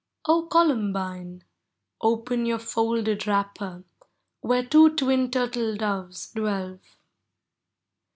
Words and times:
()Columbine! 0.25 1.43
open 2.01 2.47
your 2.47 2.57
folded 2.57 3.27
wrapper, 3.27 3.83
Where 4.39 4.65
two 4.65 4.95
twin 4.95 5.29
turtle 5.29 5.75
doves 5.77 6.31
dwell 6.31 6.79